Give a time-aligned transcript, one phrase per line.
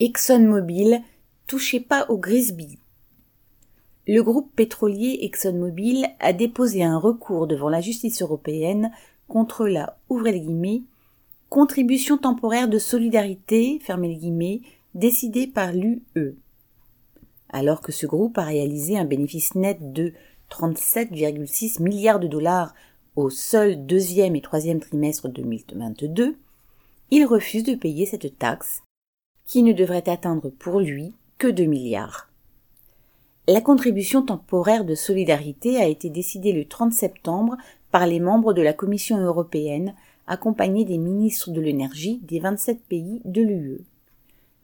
[0.00, 1.02] ExxonMobil,
[1.48, 2.78] touchez pas au Grisby.
[4.06, 8.92] Le groupe pétrolier ExxonMobil a déposé un recours devant la justice européenne
[9.26, 10.82] contre la, guillemets,
[11.48, 13.80] contribution temporaire de solidarité,
[14.16, 14.60] guillemets,
[14.94, 16.36] décidée par l'UE.
[17.48, 20.12] Alors que ce groupe a réalisé un bénéfice net de
[20.50, 22.72] 37,6 milliards de dollars
[23.16, 26.36] au seul deuxième et troisième trimestre 2022,
[27.10, 28.82] il refuse de payer cette taxe,
[29.48, 32.28] qui ne devrait atteindre pour lui que 2 milliards.
[33.48, 37.56] La contribution temporaire de solidarité a été décidée le 30 septembre
[37.90, 39.94] par les membres de la Commission européenne,
[40.26, 43.86] accompagnés des ministres de l'énergie des 27 pays de l'UE.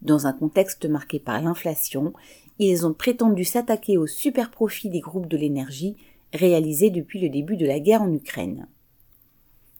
[0.03, 2.13] Dans un contexte marqué par l'inflation,
[2.59, 5.95] ils ont prétendu s'attaquer aux super profits des groupes de l'énergie
[6.31, 8.67] réalisés depuis le début de la guerre en Ukraine.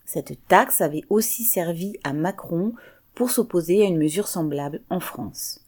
[0.04, 2.74] Cette taxe avait aussi servi à Macron
[3.16, 5.62] pour s'opposer à une mesure semblable en France.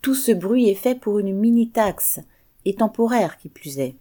[0.00, 2.20] Tout ce bruit est fait pour une mini-taxe,
[2.64, 3.96] et temporaire qui plus est.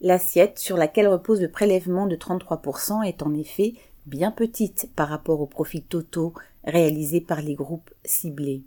[0.00, 3.74] L'assiette sur laquelle repose le prélèvement de 33% est en effet
[4.06, 8.62] bien petite par rapport aux profits totaux réalisés par les groupes ciblés.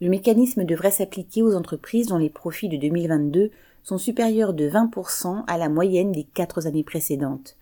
[0.00, 3.50] Le mécanisme devrait s'appliquer aux entreprises dont les profits de 2022
[3.84, 7.56] sont supérieurs de 20% à la moyenne des quatre années précédentes.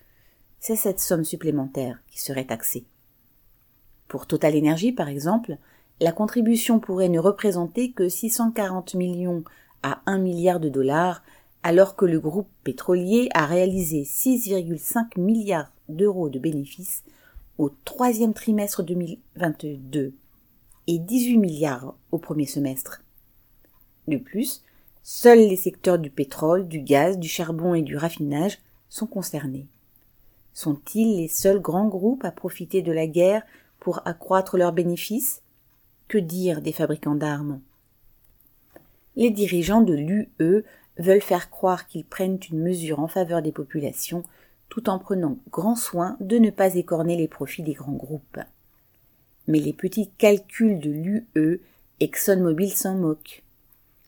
[0.59, 2.85] C'est cette somme supplémentaire qui serait taxée.
[4.11, 5.57] Pour Total Energy, par exemple,
[6.01, 9.45] la contribution pourrait ne représenter que 640 millions
[9.85, 11.23] à 1 milliard de dollars,
[11.63, 17.05] alors que le groupe pétrolier a réalisé 6,5 milliards d'euros de bénéfices
[17.57, 20.13] au troisième trimestre 2022
[20.89, 23.05] et 18 milliards au premier semestre.
[24.09, 24.65] De plus,
[25.05, 28.59] seuls les secteurs du pétrole, du gaz, du charbon et du raffinage
[28.89, 29.69] sont concernés.
[30.53, 33.45] Sont-ils les seuls grands groupes à profiter de la guerre
[33.81, 35.43] pour accroître leurs bénéfices
[36.09, 37.61] Que dire des fabricants d'armes?
[39.17, 40.31] Les dirigeants de l'UE
[40.99, 44.23] veulent faire croire qu'ils prennent une mesure en faveur des populations
[44.69, 48.39] tout en prenant grand soin de ne pas écorner les profits des grands groupes.
[49.49, 51.61] Mais les petits calculs de l'UE,
[51.99, 53.43] ExxonMobil s'en moque.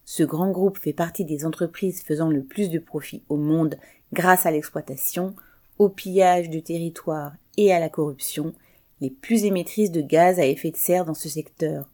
[0.05, 3.77] Ce grand groupe fait partie des entreprises faisant le plus de profits au monde
[4.12, 5.34] grâce à l'exploitation,
[5.78, 8.55] au pillage de territoires et à la corruption,
[9.02, 11.90] les plus émettrices de gaz à effet de serre dans ce secteur,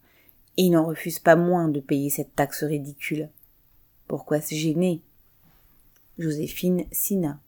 [0.58, 3.30] et ils n'en refusent pas moins de payer cette taxe ridicule.
[4.06, 5.00] Pourquoi se gêner?
[6.18, 7.40] Joséphine Sina